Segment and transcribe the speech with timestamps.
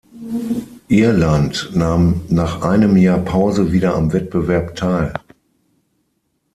[0.87, 5.13] Irland nahm nach einem Jahr Pause wieder am Wettbewerb teil.